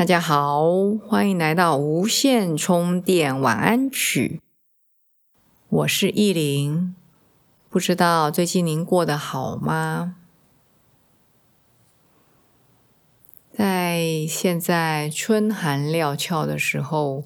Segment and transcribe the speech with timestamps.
[0.00, 0.64] 大家好，
[1.06, 4.40] 欢迎来到无线充电晚安曲。
[5.68, 6.96] 我是意林，
[7.68, 10.16] 不知道最近您过得好吗？
[13.52, 17.24] 在现在春寒料峭的时候，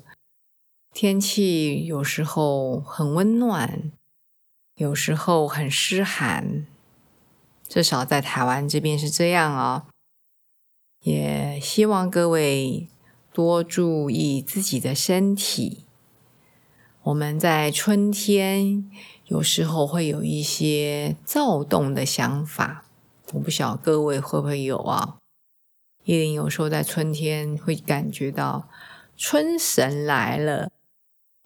[0.93, 3.93] 天气有时候很温暖，
[4.75, 6.67] 有时候很湿寒，
[7.69, 9.87] 至少在台湾这边是这样哦。
[11.05, 12.89] 也希望各位
[13.33, 15.87] 多注意自己的身体。
[17.05, 18.91] 我们在春天
[19.25, 22.85] 有时候会有一些躁动的想法，
[23.33, 25.17] 我不晓各位会不会有啊？
[26.05, 28.69] 叶林有时候在春天会感觉到
[29.17, 30.71] 春神来了，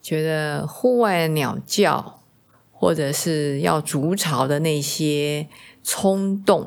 [0.02, 2.24] 觉得户外的鸟叫
[2.72, 5.48] 或者是要筑巢的那些
[5.84, 6.66] 冲动。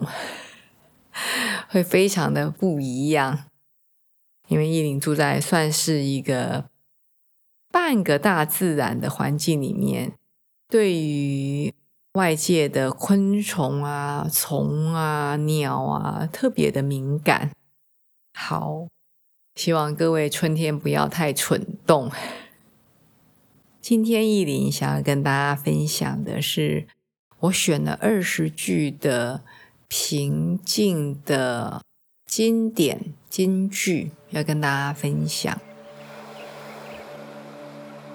[1.70, 3.46] 会非常的不一样，
[4.48, 6.70] 因为依林住在算是一个
[7.72, 10.14] 半个大自然的环境里面，
[10.68, 11.74] 对于
[12.14, 17.52] 外界的昆虫啊、虫啊、鸟啊特别的敏感。
[18.34, 18.88] 好，
[19.56, 22.12] 希望各位春天不要太蠢动。
[23.80, 26.88] 今天意林想要跟大家分享的是，
[27.40, 29.44] 我选了二十句的。
[29.94, 31.82] 平静的
[32.26, 35.60] 经典金句要跟大家分享。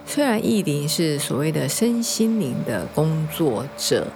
[0.03, 4.07] 虽然意林是所谓的身心灵的工作者，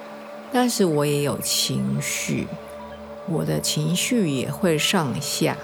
[0.51, 2.47] 但是我也有情绪，
[3.29, 5.55] 我的情绪也会上下。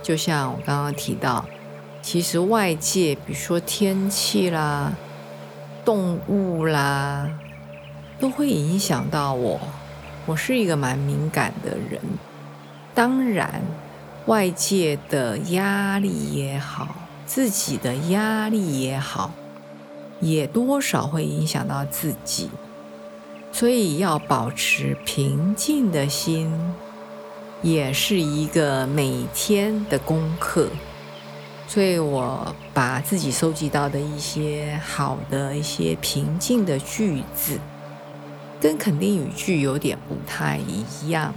[0.00, 1.44] 就像我刚刚提到，
[2.00, 4.92] 其实外界，比如说天气啦、
[5.84, 7.36] 动物啦，
[8.20, 9.60] 都会影响到我。
[10.24, 12.00] 我是一个蛮敏感的人，
[12.94, 13.60] 当然，
[14.26, 16.94] 外界的压力也好，
[17.26, 19.32] 自己的压力也好，
[20.20, 22.48] 也多少会影响到自己，
[23.50, 26.52] 所以要保持平静的心，
[27.60, 30.68] 也是一个每天的功课。
[31.66, 37.58] 所以我把自己收集到的一些好的一些平静的句子。
[38.62, 41.34] 跟肯定语句有点不太一样，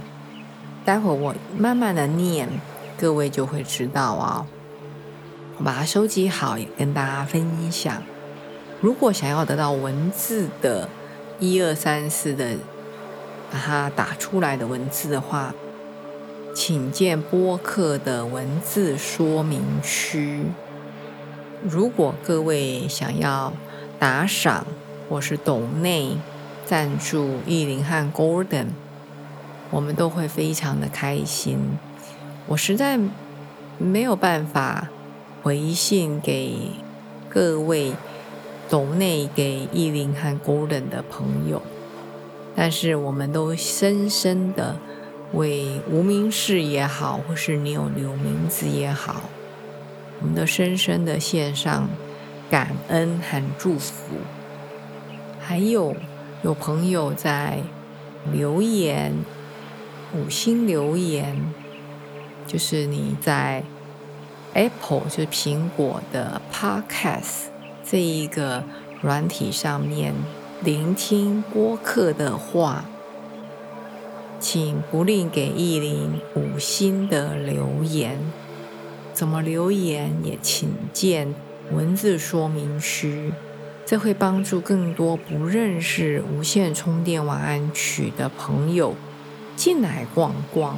[0.84, 2.48] 待会我慢慢的念，
[2.96, 4.46] 各位就会知道啊。
[5.58, 8.00] 我把它收集好，也跟大家分享。
[8.80, 10.88] 如果想要得到文字的
[11.40, 12.54] 一二三四的，
[13.50, 15.52] 把它打出来的文字的话，
[16.54, 20.44] 请见播客的文字说明区。
[21.68, 23.52] 如果各位想要
[23.98, 24.64] 打赏
[25.08, 26.16] 或是懂内。
[26.66, 28.66] 赞助意林和 Gordon，
[29.70, 31.78] 我们都会非常的开心。
[32.48, 32.98] 我实在
[33.78, 34.88] 没有办法
[35.44, 36.72] 回信给
[37.28, 37.92] 各位
[38.68, 41.62] 懂内给意林和 Gordon 的朋友，
[42.56, 44.76] 但是我们都深深的
[45.34, 49.22] 为无名氏也好，或是你有留名字也好，
[50.20, 51.88] 我们都深深的献上
[52.50, 54.16] 感恩和祝福，
[55.40, 55.94] 还有。
[56.46, 57.58] 有朋友在
[58.32, 59.12] 留言，
[60.14, 61.52] 五星留言，
[62.46, 63.64] 就是你在
[64.54, 67.48] Apple 就是苹果的 Podcast
[67.82, 68.62] 这一个
[69.02, 70.14] 软体上面
[70.62, 72.84] 聆听播客的话，
[74.38, 78.20] 请不吝给意林五星的留言。
[79.12, 81.34] 怎么留言也请见
[81.72, 83.32] 文字说明书。
[83.86, 88.96] 这会帮助更多不认识无线充电晚安曲的朋友
[89.54, 90.76] 进来逛逛，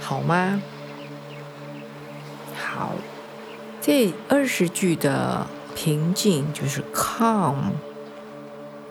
[0.00, 0.62] 好吗？
[2.56, 2.94] 好，
[3.82, 5.46] 这二十句的
[5.76, 7.72] 平静就是 calm，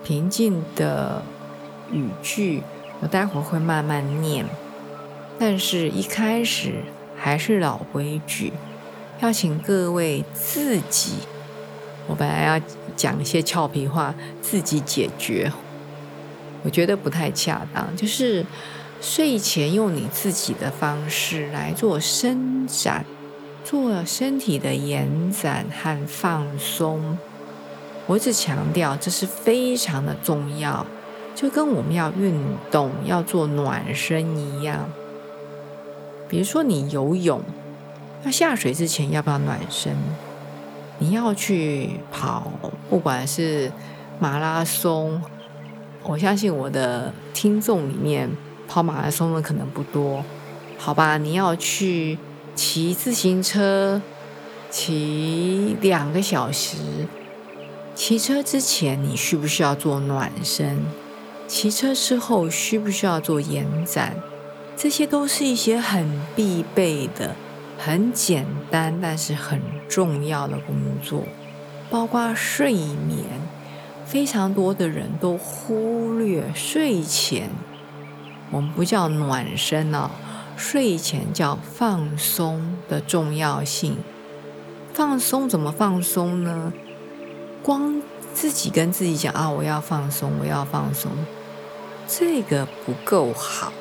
[0.04, 1.24] 平静的
[1.92, 2.62] 语句，
[3.00, 4.46] 我待会儿会慢慢念，
[5.40, 6.84] 但是一开始
[7.18, 8.54] 还是老规矩，
[9.20, 11.16] 要请各位自己。
[12.08, 12.60] 我本来要
[12.96, 15.52] 讲一些俏皮话，自己解决，
[16.64, 17.96] 我觉得不太恰当。
[17.96, 18.46] 就是
[19.02, 23.06] 睡前用你自己的方式来做伸展，
[23.64, 27.18] 做身体的延展和放松，
[28.08, 30.86] 我只强调这是非常的重要，
[31.34, 32.34] 就跟我们要运
[32.70, 34.90] 动、要做暖身一样。
[36.30, 37.42] 比如说你游泳，
[38.24, 39.96] 要下水之前要不要暖身？
[41.02, 42.52] 你要去跑，
[42.88, 43.72] 不管是
[44.20, 45.20] 马拉松，
[46.04, 48.30] 我相信我的听众里面
[48.68, 50.24] 跑马拉松的可能不多，
[50.78, 51.18] 好吧？
[51.18, 52.20] 你要去
[52.54, 54.00] 骑自行车，
[54.70, 56.78] 骑两个小时。
[57.96, 60.86] 骑车之前你需不需要做暖身？
[61.48, 64.16] 骑车之后需不需要做延展？
[64.78, 67.36] 这些都是一些很必备的、
[67.84, 71.24] 很简单但是很重要的工作，
[71.90, 73.26] 包括睡眠。
[74.06, 77.50] 非常多的人都忽略睡前，
[78.52, 80.12] 我们不叫暖身哦，
[80.58, 83.98] 睡前叫放松的重要性。
[84.94, 86.74] 放松怎么放松呢？
[87.64, 88.02] 光
[88.34, 91.10] 自己跟自己讲啊，我要放松，我要放松，
[92.06, 93.72] 这个不够好，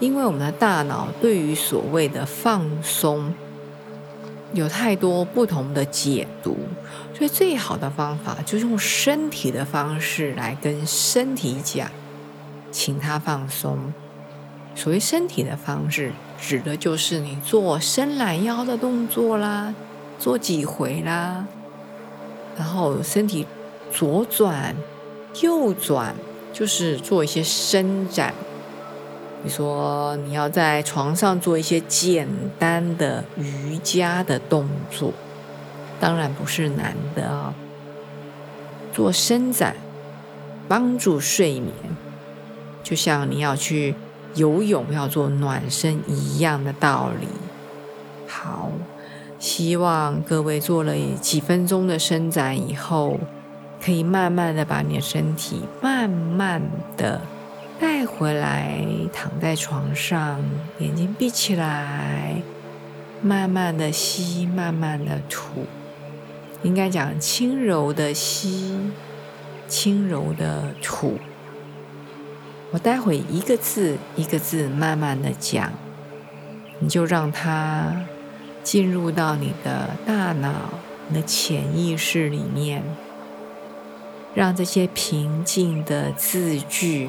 [0.00, 3.32] 因为我们的大脑对于所谓的放松
[4.54, 6.56] 有太多不同的解读，
[7.14, 11.88] 所以最好的方法就是用身体的方式来跟身体讲，
[12.72, 13.78] 请他放松。
[14.74, 16.10] 所谓身体的方式，
[16.40, 19.74] 指的就是你做伸懒腰的动作啦，
[20.18, 21.46] 做几回啦。
[22.56, 23.46] 然后身体
[23.92, 24.74] 左转、
[25.42, 26.14] 右转，
[26.52, 28.34] 就是做一些伸展。
[29.42, 32.28] 你说，你要在床上做一些简
[32.58, 35.12] 单的瑜伽的动作，
[35.98, 37.54] 当然不是难的啊。
[38.92, 39.76] 做伸展，
[40.68, 41.72] 帮助睡眠，
[42.82, 43.94] 就像你要去
[44.34, 47.28] 游泳要做暖身一样的道理。
[48.26, 48.70] 好。
[49.38, 53.18] 希望各位做了几分钟的伸展以后，
[53.82, 56.60] 可以慢慢的把你的身体慢慢
[56.94, 57.22] 的
[57.80, 60.38] 带回来，躺在床上，
[60.78, 62.42] 眼睛闭起来，
[63.22, 65.64] 慢慢的吸，慢慢的吐，
[66.62, 68.78] 应该讲轻柔的吸，
[69.66, 71.18] 轻柔的吐。
[72.70, 75.72] 我待会一个字一个字慢慢的讲，
[76.78, 77.96] 你就让它。
[78.62, 80.52] 进入到你的大脑、
[81.08, 82.82] 你的潜意识里面，
[84.34, 87.08] 让这些平静的字句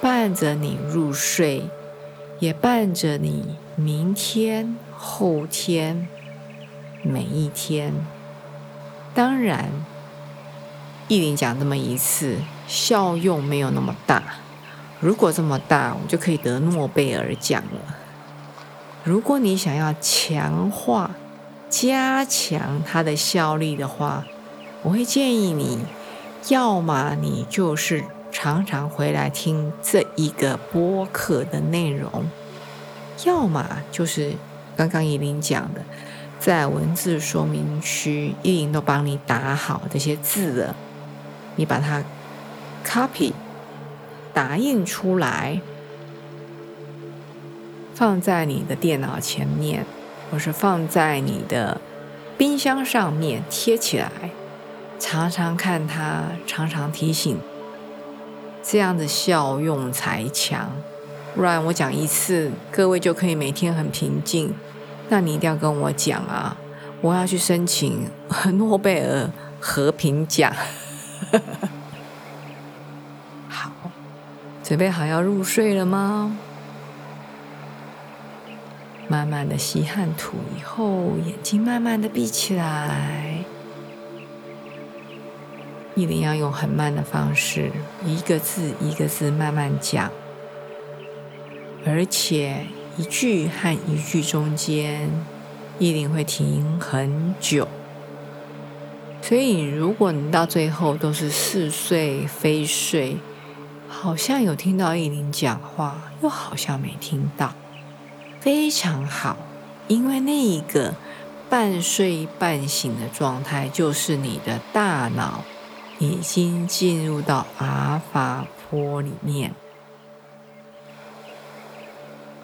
[0.00, 1.64] 伴着你入睡，
[2.38, 6.08] 也伴着你明天、后天
[7.02, 7.92] 每一天。
[9.14, 9.70] 当然，
[11.08, 14.22] 一林讲这么一次，效用没有那么大。
[15.00, 17.96] 如果这么大，我就可以得诺贝尔奖了。
[19.04, 21.10] 如果你想要强化、
[21.68, 24.24] 加强它的效力的话，
[24.82, 25.80] 我会建议你，
[26.48, 32.24] 要么你就是常常回来听这一个播客的内容，
[33.24, 34.32] 要么就是
[34.76, 35.82] 刚刚依林讲的，
[36.38, 40.76] 在文字说明区依林都帮你打好这些字了，
[41.56, 42.02] 你把它
[42.84, 43.32] copy
[44.32, 45.60] 打印出来。
[47.92, 49.84] 放在你的电脑前面，
[50.30, 51.78] 或是放在你的
[52.38, 54.10] 冰箱上面贴起来，
[54.98, 57.38] 常常看它，常常提醒，
[58.62, 60.70] 这样的效用才强。
[61.34, 64.52] 不然我讲一次，各位就可以每天很平静。
[65.08, 66.56] 那你一定要跟我讲啊！
[67.00, 68.08] 我要去申请
[68.54, 70.52] 诺贝尔和平奖。
[73.48, 73.70] 好，
[74.62, 76.36] 准备好要入睡了吗？
[79.08, 83.44] 慢慢的吸汗吐以后，眼睛慢慢的闭起来。
[85.94, 87.70] 一定要用很慢的方式，
[88.04, 90.10] 一个字一个字慢慢讲，
[91.84, 92.66] 而且
[92.96, 95.10] 一句和一句中间，
[95.78, 97.66] 一定会停很久。
[99.22, 103.16] 所以，如果你到最后都是似睡非睡，
[103.88, 107.52] 好像有听到意林讲话，又好像没听到。
[108.40, 109.36] 非常好，
[109.88, 110.94] 因为那一个
[111.50, 115.44] 半睡半醒的状态，就是你的大脑
[116.00, 119.54] 已经进入到阿法波里面，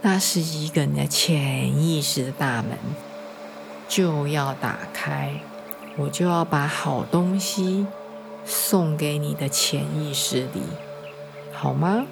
[0.02, 2.76] 那是一个你的潜意识的大门
[3.88, 5.40] 就要打开，
[5.96, 7.86] 我就要把好东西
[8.44, 10.62] 送给你的潜意识里，
[11.50, 12.04] 好吗？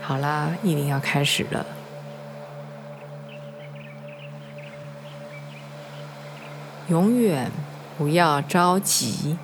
[0.00, 1.64] 好啦，一定要开始了。
[6.88, 7.48] 永远
[7.98, 9.36] 不要着急，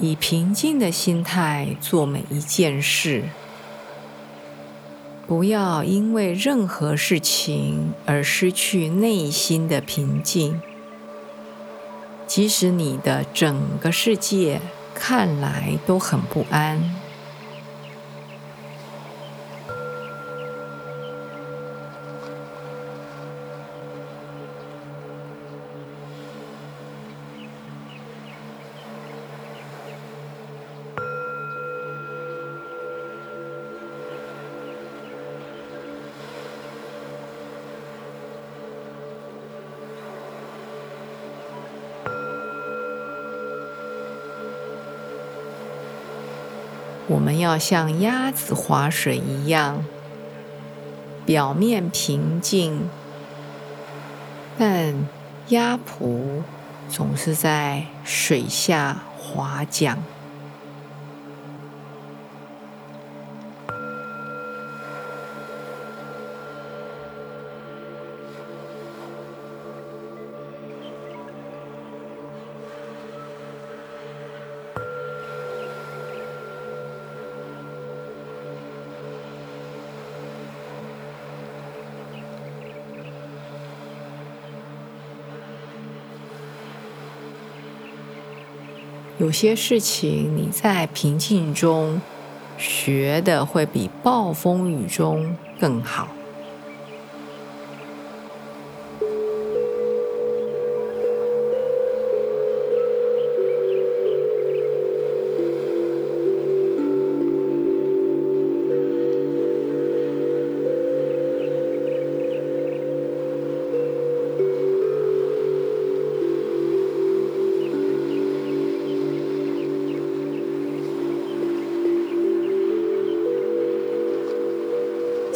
[0.00, 3.22] 以平静的心态做每一件事，
[5.28, 10.60] 不要因为任何事情而失去内心的平静。
[12.26, 14.60] 即使你的整个世界
[14.92, 16.99] 看来都很不安。
[47.06, 49.84] 我们要像鸭子划水一样，
[51.26, 52.88] 表面平静，
[54.58, 54.94] 但
[55.48, 56.42] 鸭蹼
[56.88, 59.98] 总是在水下划桨。
[89.20, 92.00] 有些事情你在平静中
[92.56, 96.08] 学的会比暴风雨中更好。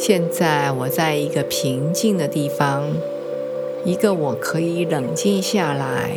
[0.07, 2.91] 现在我在一个平静的地方，
[3.83, 6.11] 一个我可以冷静下来，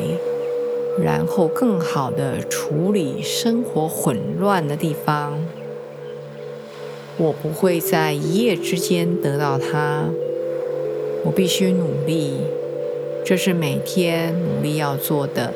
[1.02, 5.38] 然后更好的处理生活混乱的地方。
[7.16, 10.10] 我不会在一夜之间得到它，
[11.24, 12.34] 我必须努力，
[13.24, 15.54] 这是每天努力要做的。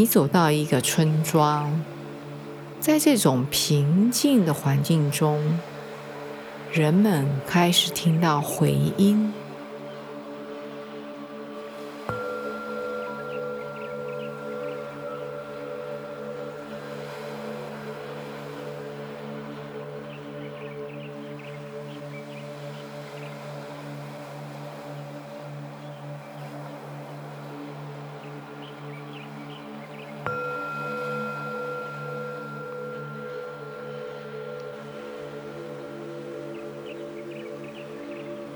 [0.00, 1.70] 你走到一个村庄，
[2.80, 5.38] 在这种平静的环境中，
[6.72, 9.30] 人们开始听到回音。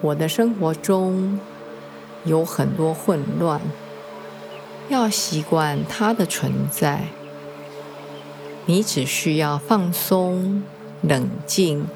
[0.05, 1.41] 我的生活中
[2.27, 3.59] 有很多混乱，
[4.91, 7.05] 要习惯它的存在。
[8.67, 10.63] 你只需要放松、
[11.01, 11.87] 冷静、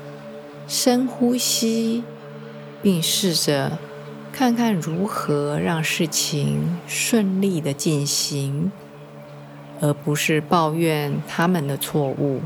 [0.66, 2.02] 深呼吸，
[2.80, 3.76] 并试着
[4.32, 8.72] 看看如何让事情顺利的进行，
[9.82, 12.40] 而不是抱怨他们的错误。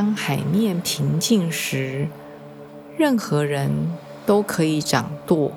[0.00, 2.08] 当海面平静时，
[2.96, 3.70] 任何人
[4.24, 5.52] 都可以掌舵。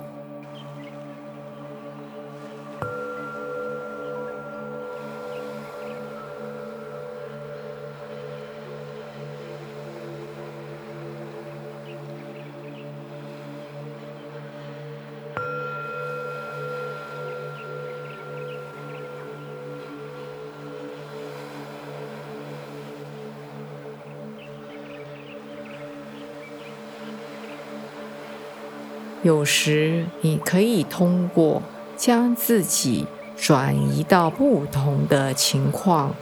[29.24, 31.62] 有时你可以通过
[31.96, 36.13] 将自己转移到不同的情况，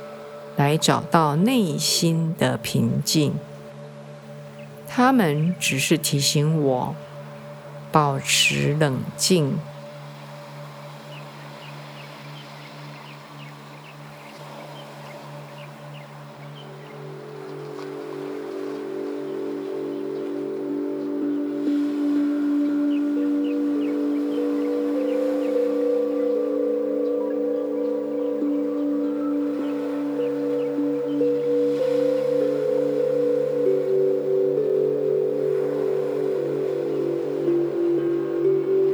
[0.56, 3.34] 来找到内心的平静。
[4.88, 6.96] 他们只是提醒我
[7.92, 9.58] 保持冷静。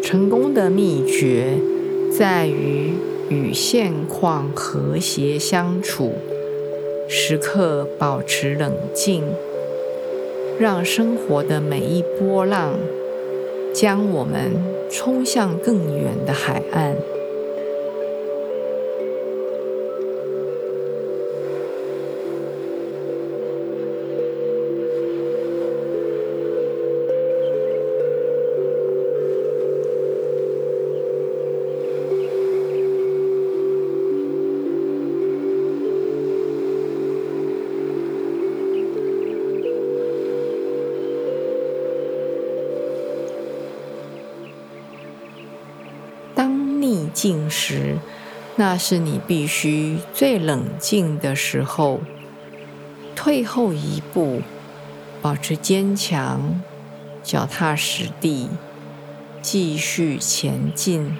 [0.09, 1.59] 成功的秘诀
[2.17, 2.93] 在于
[3.27, 6.13] 与现况和谐相处，
[7.09, 9.25] 时刻保持冷静，
[10.57, 12.75] 让生活的每一波浪
[13.73, 14.53] 将我们
[14.89, 16.95] 冲向更远的海岸。
[47.17, 47.97] 静时，
[48.57, 51.99] 那是你必须最冷静的时候。
[53.15, 54.43] 退后一步，
[55.19, 56.61] 保持坚强，
[57.23, 58.49] 脚踏实地，
[59.41, 61.17] 继续前进。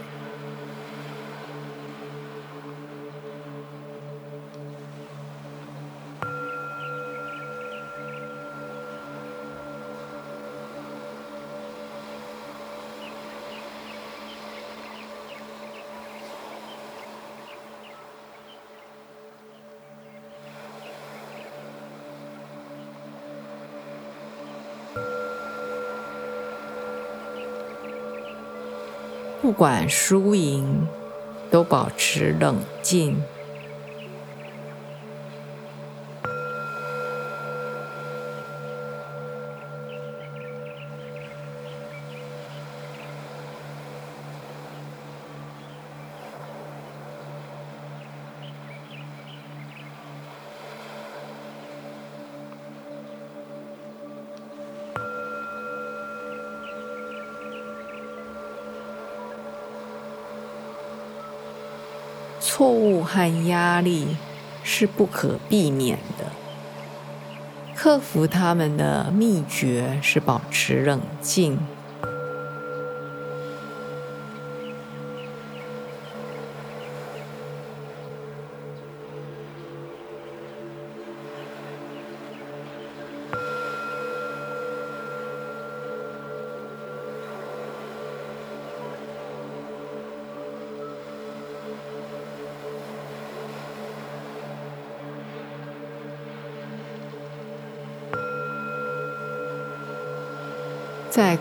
[29.48, 30.86] 不管输赢，
[31.50, 33.16] 都保持冷静。
[62.50, 64.16] 错误和压力
[64.64, 66.31] 是不可避免的，
[67.75, 71.60] 克服他们的秘诀是保持冷静。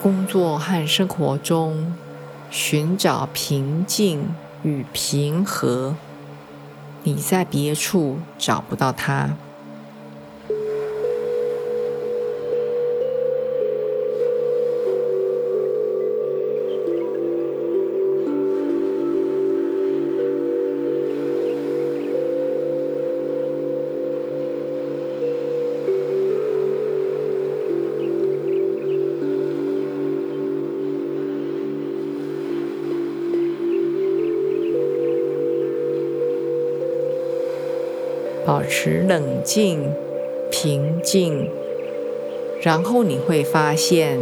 [0.07, 1.93] 工作和生活中
[2.49, 4.29] 寻找平静
[4.63, 5.97] 与平和，
[7.03, 9.31] 你在别处找不到它。
[38.67, 39.93] 持冷静、
[40.51, 41.49] 平静，
[42.61, 44.19] 然后你会发现，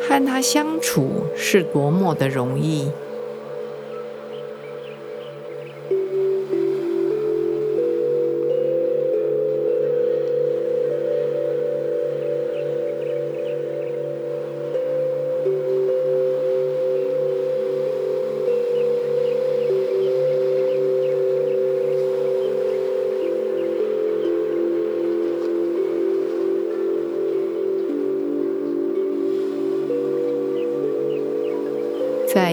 [0.00, 2.90] 和他相处是多么的容易。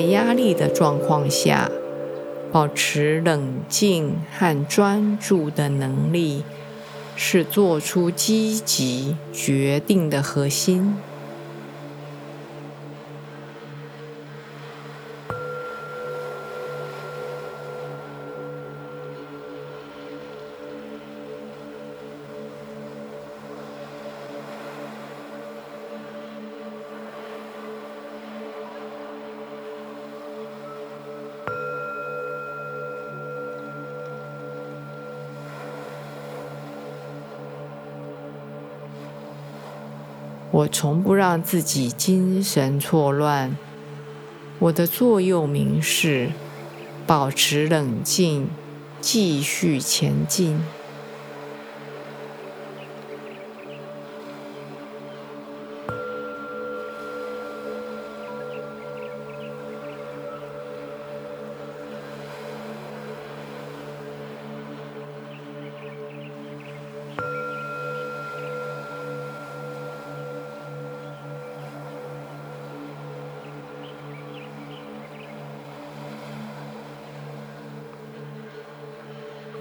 [0.10, 1.70] 压力的状况下，
[2.52, 6.44] 保持冷静和专注的能力，
[7.16, 10.96] 是做出积极决定的核心。
[40.62, 43.56] 我从不让自己精神错乱。
[44.60, 46.30] 我的座右铭是：
[47.08, 48.48] 保持冷静，
[49.00, 50.62] 继续前进。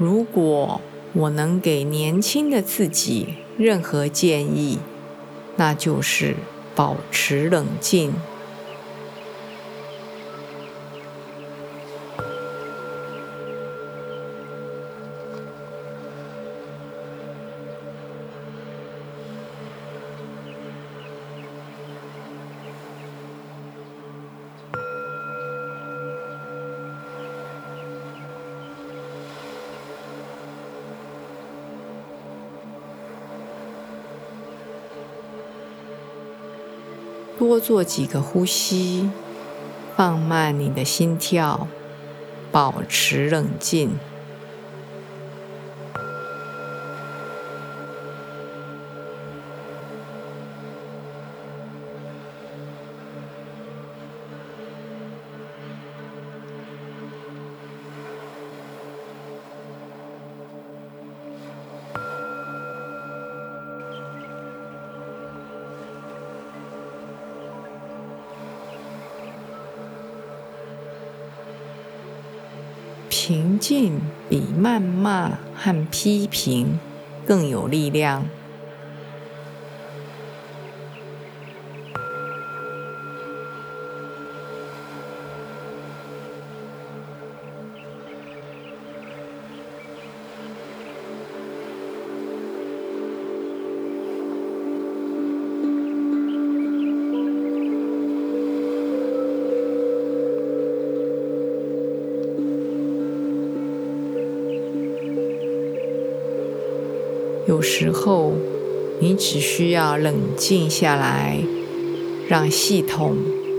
[0.01, 0.81] 如果
[1.13, 4.79] 我能给年轻的自己任何建议，
[5.57, 6.37] 那就是
[6.75, 8.15] 保持冷静。
[37.41, 39.09] 多做几个呼吸，
[39.97, 41.67] 放慢你的心跳，
[42.53, 43.93] 保持冷静。
[74.71, 76.79] 谩骂和批评
[77.27, 78.25] 更有力量。
[107.51, 108.33] 有时候，
[109.01, 111.37] 你只需要冷静下来，
[112.29, 113.17] 让系统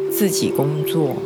[0.10, 1.18] 自己工作。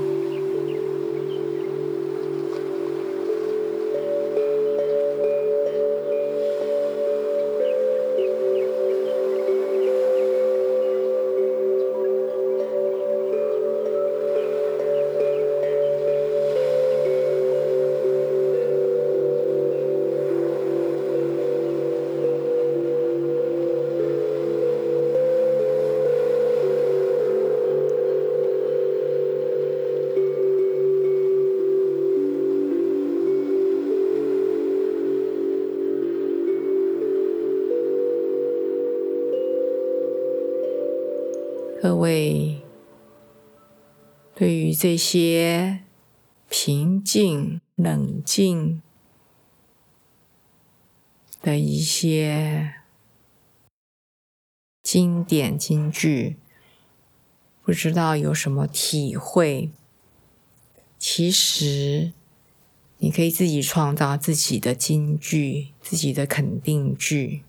[41.87, 42.63] 各位，
[44.33, 45.83] 对于这些
[46.49, 48.81] 平静、冷静
[51.43, 52.77] 的一些
[54.81, 56.37] 经典金句，
[57.61, 59.69] 不知道有什么体会？
[60.97, 62.13] 其实，
[62.97, 67.43] 你可以自己创造自己的金句，自己的肯定句。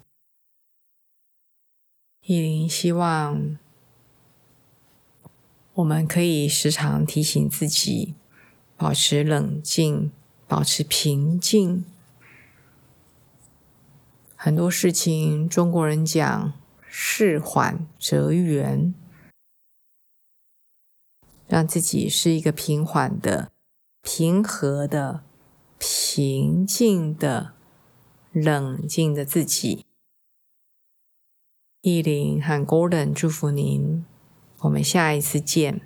[2.26, 3.56] 依林希望。
[5.76, 8.14] 我们可以时常提醒自己，
[8.78, 10.10] 保持冷静，
[10.48, 11.84] 保持平静。
[14.34, 16.54] 很多事情，中国人讲
[16.88, 18.94] “事缓则圆”，
[21.46, 23.52] 让自己是一个平缓的、
[24.00, 25.24] 平和的、
[25.76, 27.52] 平静的、
[28.32, 29.84] 冷静的自己。
[31.82, 34.06] 意林和 Golden 祝福您。
[34.66, 35.80] 我们下一次见。